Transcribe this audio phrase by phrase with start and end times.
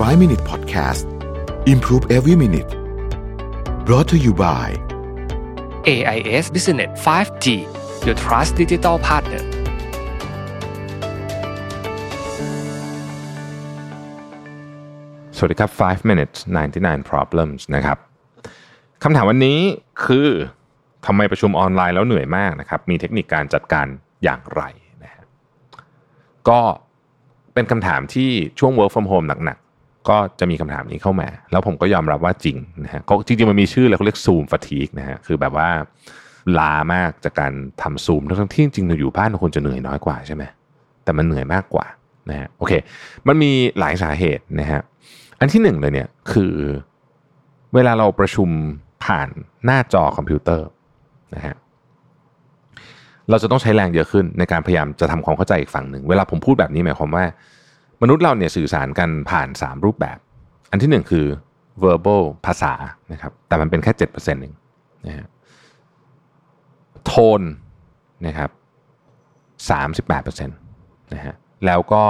[0.00, 1.04] 5 Minute Podcast
[1.74, 2.70] Improve Every Minute
[3.84, 4.66] brought to you by
[5.92, 7.46] AIS Business 5G
[8.06, 9.42] Your Trust Digital Partner
[15.36, 16.38] สวัสดีครับ 5 minutes
[16.74, 17.98] 99 problems นะครับ
[19.02, 19.58] คำถามวันนี้
[20.04, 20.28] คือ
[21.06, 23.86] ทำไมประชุมออนไลน์แล้วเหนื่อยมากนะครับ มีเทคนิคการจัดการ
[24.24, 24.62] อย่างไร
[25.04, 25.24] นะฮะ
[26.48, 26.60] ก็
[27.54, 29.69] เป็นคำถามที่ช่วง work from home หนักๆ
[30.08, 35.68] ก็จะมีคำถามนี้เข้ามา แล้วผมก็ยอมรับว่าจริงนะฮะก็จริงๆมันมีชื่อเลยเขาเรียก zoom fatigue นะฮะคือแบบว่า
[36.58, 40.42] ลามากจากการทำซูมทั้งที่จริงๆเราอยู่บ้านเราควรจะเหนื่อยน้อยกว่าใช่ไหม
[41.04, 41.86] แต่มันเหนื่อยมากกว่า
[42.30, 42.72] นะฮะโอเค
[43.26, 44.80] มันมีหลายสาเหตุนะฮะ
[45.40, 46.54] อันที่หนึ่งเลยเนี่ยคือ
[47.74, 48.48] เวลาเราประชุม
[49.04, 49.28] ผ่าน
[49.64, 50.68] หน้าจอคอมพิวเตอร์
[51.34, 51.54] นะฮะ
[53.30, 57.24] เราจะต้องใช้แรงเยอะขึ้นในการพยายามจะทำความเข้าใจอีกฝั่งหนึ่ง เวลาผมพูดแบบนี้หมายความว่า
[58.02, 60.18] มนุษย์เราเนี่ยสื่อสารกันผ่าน 3 รูปแบบ
[60.70, 61.26] อันที่หนึ่งคือ
[61.82, 62.72] verbal ภาษา
[63.12, 64.54] นะครับแต่มันเป็นแค่7%เอง
[65.06, 65.26] นะฮะ
[67.06, 67.42] โทน
[68.26, 68.50] นะครับ
[69.70, 71.34] 38%นะฮะ
[71.66, 72.04] แล้วก็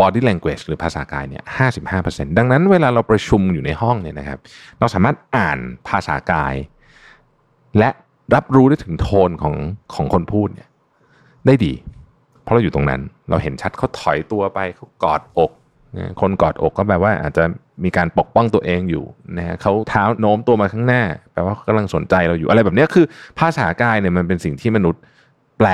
[0.00, 1.44] body language หรือภาษากายเนี่ย
[1.90, 4.38] 55%ดังนั้นเวลาเราประชุมอยู่ในห้องเนี่ยนะครับ
[4.78, 6.54] เราสามารถอ่านภาษากาย
[7.78, 7.90] และ
[8.34, 9.54] รับรู้ได้ถึงโทนของ
[9.94, 10.68] ของคนพูดเนี่ย
[11.46, 11.72] ได้ดี
[12.50, 15.50] ราะเราอยู่ตรงนั้น เราเห็นชัดเขาถอยตัวไปเขากอดอก
[16.20, 17.44] คนกอดอกก็แปลว่าอาจจะ
[17.84, 19.04] มีการปกป้องตัวเองอยู่
[19.38, 23.04] นะฮะเขาเท้าโน้มตัวมาข้างหน้า แปลว่าเขากำลังสนใจเราอยู่อะไรแบบนี้คือ
[23.38, 25.00] ภาษากายเนี่ยมันเป็นสิ่งที่มนุษย์
[25.58, 25.68] แปล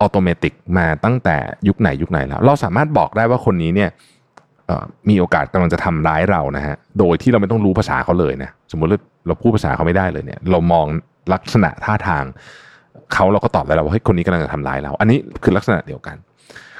[0.00, 1.36] ออโตเมติกมาตั้งแต่
[1.68, 3.90] ยุคไหนยุคไหนแล้ว เราสามารถบอกได้ว่าคนนี้เนี่ย
[5.08, 8.90] มีโอกาสกำลังจะทำร้ายเรานะฮะโดยที่เราไม่ต้องรู้ภาษาเขาเลยนะสมมติ
[9.26, 10.86] เราพูดภาษาเขาไม่ได้เลยเนี่ย เรามอง
[11.32, 12.24] ลักษณะท่าทาง
[13.12, 16.16] เขาเราก็ตอบได้แล้วว่าเฮ้ยคนนี้กำลังจะทำร้ายเรา อันนี้คือลักษณะเดียวกัน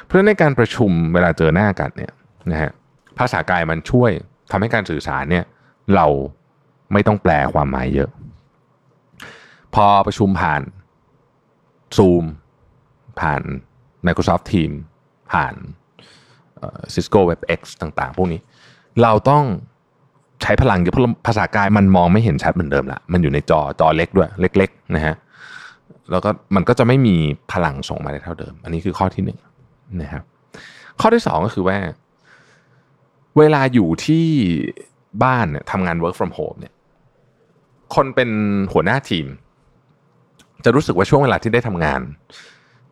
[0.05, 2.13] เพราะในการประชุมเวลาเจอหน้ากันเนี่ย
[2.51, 2.71] นะฮะ
[3.19, 4.11] ภาษากายมันช่วย
[4.51, 5.45] ทำให้การสื่อสารเนี่ย
[5.95, 6.07] เรา
[6.93, 8.11] ไม่ต้องแปลความหมายเยอะ
[9.75, 10.63] พอประชุมผ่าน
[11.97, 12.25] Zoom
[13.21, 13.43] ผ่าน
[14.07, 14.77] Microsoft Teams
[15.33, 15.55] ผ่าน
[16.95, 18.41] Cisco WebEx ต่างๆ พวกนี้
[19.03, 19.45] เราต้อง
[20.43, 25.15] ใช้พลังเยอะเพราะภาษากายมันมองไม่เห็นชัดเหมือนเดิมละมันอยู่ในจอจอเล็กด้วยเล็ก ๆ นะฮะ
[26.11, 27.17] แล้วก็มันก็จะไม่มี
[27.53, 29.39] พลังส่งมาได้เท่าเดิม อันนี้คือข้อที่หนึ่ง
[30.03, 30.25] นะครับ
[31.01, 31.79] ข้อที่สองก็คือว่า
[33.39, 34.27] เวลาอยู่ที่
[35.25, 36.75] บ้านเนี่ยทำงาน work from home เนี่ย
[37.95, 38.31] คนเป็น
[38.73, 39.27] หัวหน้าทีม
[40.65, 42.01] จะรู้สึกว่าช่วงเวลาที่ได้ทำงาน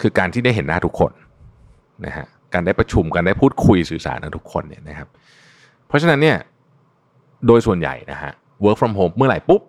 [0.01, 1.13] คือการที่ได้เห็นหน้าทุกคน
[2.07, 5.09] นะฮะการได้ประชุมการได้พูดคุยสื่อสารกับทุกคนเนี่ยนะครับ
[5.87, 6.37] เพราะฉะนั้นเนี่ย
[7.47, 8.33] โดยส่วนใหญ่นะฮะ
[8.65, 9.63] work from home เมื่อไหร่ปุ๊บ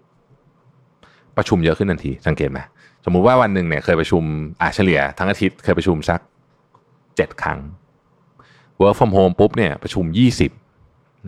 [1.37, 2.59] ประชุมเยอะขึ้นทันที สังเกตไหม
[3.05, 4.23] สมมุติว่าวันหนึ่งเนี่ยเคยประชุม
[4.61, 6.19] อาเฉลี่ยทั้งอาทิตย์เคยประชุมสัก
[7.15, 7.59] เจ็ดครั้ง
[8.81, 10.51] work from home ปุ๊บเนี่ยประชุมยี่สิบ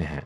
[0.02, 0.24] นะฮะ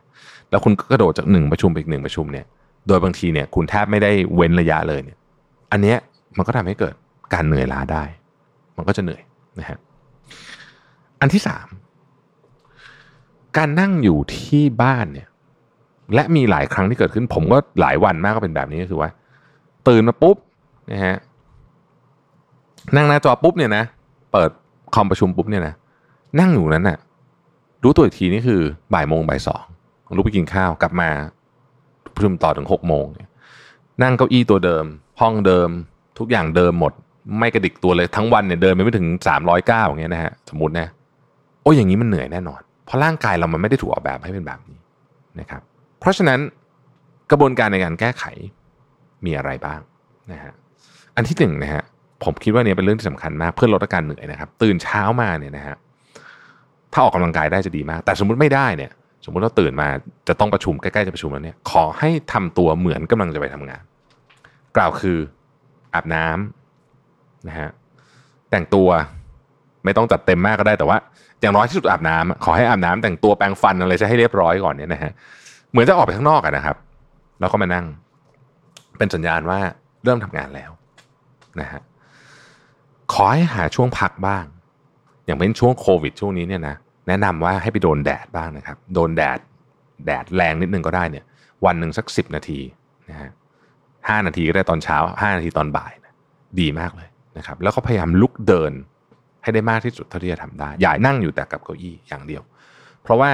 [0.49, 2.45] แล้วคุณก็กระโดดจากหนึ่งประชุมไปอีกหนึ่งประชุมเนี่ย
[2.87, 5.17] โดยบางทีเนี่ยคุณแทบไม่ได้เว้นระยะเลยเนี่ย
[5.71, 5.97] อันเนี้ย
[6.37, 6.93] มันก็ทำให้เกิด
[7.33, 8.03] การเหนื่อยล้าได้
[8.77, 9.21] มันก็จะเหนื่อย
[9.59, 9.77] นะฮะ
[11.21, 11.67] อันที่สาม
[13.57, 15.27] การนั่งอยู่ที่บ้านเนี่ย
[16.15, 19.09] และมีหลายครั้งที่เกิดขึ้น ผมก็หลายวันมากก็เป็นแบบนี้ก็คือว่า
[19.87, 20.37] ตื่นมาปุ๊บ
[20.91, 21.15] นะฮะ
[22.95, 23.83] นั่งหน้าจอปุ๊บเนี่ยนะ
[24.31, 24.49] เปิด
[24.95, 25.73] คอมประชุมปุ๊บเนี่ยนะ
[26.39, 26.97] นั่งอยู่นั้นน่ะ
[27.83, 28.61] รู้ตัวอีกทีนี่คือ
[28.93, 29.63] บ่ายโมงบ่ายสอง
[30.15, 31.09] ลุกไปกินข้าวกลับมา
[32.15, 33.29] ประชุมต่อถึงหกโมงเนี่ย
[34.03, 34.85] นั่งเก้าอี้ตัวเดิม
[35.21, 35.69] ห้องเดิม
[36.17, 36.93] ทุกอย่างเดิมหมด
[37.39, 40.87] ไม่กระดิกตัวเลยทั้งวันเนี่ยเดินไปไม่ถึงสามร้อยเก้าอย่างเงี้ยนะฮะสมมตินะ
[41.63, 44.79] โอ้ยอย่างนี้มันเหนื่อยแน่นอน เพราะร่างกายเรามันไม่ได้ถูกออกแบบให้เป็นแบบนี้
[45.39, 45.61] นะครับ
[45.99, 46.39] เพราะฉะนั้น
[47.31, 48.23] กระบวนการในการแก้ไข
[49.25, 49.79] มีอะไรบ้าง
[50.31, 50.53] นะฮะ
[51.15, 51.83] อันที่หนึ่งนะฮะ
[52.23, 55.75] ผมคิดว่าเนี่ยเป็นเรื่องที่สำคัญมากเพื่อลดอาการเหนื่อยนะครับ ตื่นเช้ามาเนี่ยนะฮะ
[56.93, 58.91] ถ้าออกกำลังกายได้จะดีมาก แต่สมมุติไม่ได้เนี่ย
[59.25, 59.87] สมมุติเราตื่นมา
[60.27, 63.81] จะต้องประชุมใกล้ๆจะประชุมแล้วเนี่ยขอให้ทำตัวเหมือนกำลังจะไปทำงาน
[64.75, 65.17] กล่าวคือ
[65.93, 67.69] อาบน้ำนะฮะ
[68.51, 68.89] แต่งตัว
[69.85, 70.97] ไม่ต้องจัดเต็มมากก็ได้แต่ว่า
[71.41, 75.11] อย่างน้อยที่สุดอาบน้ำขอให้อาบน้ำแต่งตัวแปรงฟันอะไรจะให้เรียบร้อยก่อนเนี่ยนะฮะ
[75.71, 76.75] เหมือนจะออกไปข้างนอกอะนะครับ
[77.39, 77.85] แล้วก็มานั่ง
[78.97, 79.59] เป็นสัญญาณว่า
[80.03, 80.71] เริ่มทำงานแล้ว
[81.61, 81.81] นะฮะ
[83.13, 84.45] ขอให้หาช่วงพักบ้าง
[85.25, 86.75] อย่างเป็นช่วงโควิดช่วงนี้เนี่ยนะ
[87.07, 89.39] แนะนำว่าให้ไปโดนแดดบ้างนะครับ โดนแดด
[90.05, 91.25] แดดแรงนิดนึงก็ได้เนี่ย
[91.65, 92.59] วันหนึ่งสักสิบนาที
[93.09, 93.29] นะฮะ
[94.09, 96.13] ห้านาทีก็ได้ตอนเช้าห้านาทีตอนบ่ายนะ
[96.59, 98.71] ดีมากเลยนะครับ แล้วก็พยายามลุกเดิน
[99.43, 102.41] ให้ได้มากที่สุดเท่าที่จะทำได้ อย่านั่งอยู่แต่กับเก้าอี้อย่างเดียว
[103.03, 103.29] เพราะว่า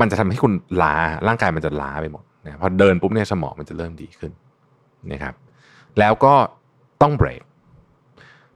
[0.00, 0.52] มันจะทำให้คุณ
[0.82, 0.94] ล้า
[1.26, 4.32] ร่างกายมันจะล้าไปหมดนะพอเดินปุ๊บเนี่ยสมองมันจะเริ่มดีขึ้น
[5.12, 5.34] นะครับ
[5.98, 6.34] แล้วก็
[7.02, 7.42] ต้องเบรก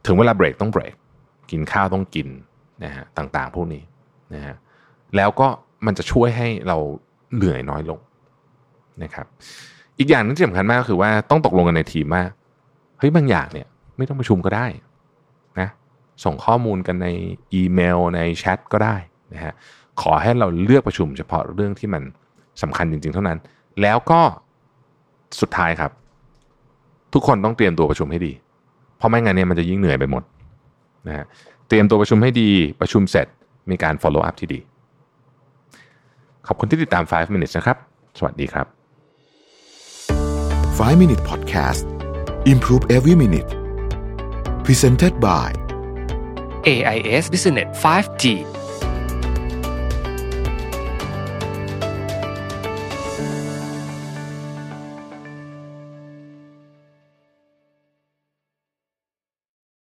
[0.06, 0.94] ถึงเวลาเบรกต้องเบรก
[1.50, 2.28] กินข้าวต้องกิน
[2.84, 3.82] นะฮะต่างๆ พวกนี้
[4.34, 4.54] นะฮะ
[5.16, 5.49] แล้วก็
[5.87, 6.76] มันจะช่วยให้เรา
[7.34, 8.00] เหนื่อยน้อยลง
[9.02, 9.26] นะครับ
[9.99, 12.22] อีกอย่างนึงที่สำคัญมากก็คือว่าต้องตกลงกันในทีมว่า
[12.99, 14.66] เฮ้ยบางอย่างเนี่ย ไม่ต้องประชุมก็ได้
[15.60, 15.69] นะ
[16.25, 17.08] ส่งข้อมูลกันใน
[17.52, 18.96] อีเมลในแชทก็ได้
[19.34, 19.52] นะฮะ
[20.00, 22.02] ขอให้เราเลือกประชุมเฉพาะเรื่องที่มัน
[22.62, 23.38] สำคัญจริง ๆ เท่านั้น
[23.82, 24.20] แล้วก็
[25.40, 25.90] สุดท้ายครับ
[27.12, 28.32] ทุกคนต้องเตรียมตัวประชุมให้ดี
[29.02, 30.22] เพราะไม่งั้นเนี่ยมันจะยิ่งเหนื่อยไปหมด
[31.08, 31.26] นะฮะ
[31.69, 32.50] เตรียมตัวประชุมให้ดี
[32.81, 33.26] ประชุมเสร็จ
[33.70, 34.60] มีการ follow up ที่ดี
[36.46, 37.76] ขอบคุณที่ติดตาม 5 minutes นะครับ
[38.19, 38.66] สวัสดีครับ
[40.78, 41.84] 5 Minute Podcast
[42.52, 43.50] Improve Every Minute
[44.66, 45.49] Presented by
[46.72, 48.25] AIS Business 5G